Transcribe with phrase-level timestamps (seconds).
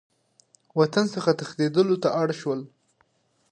[0.79, 2.59] وطن څخه تښتېدلو ته مجبور شول.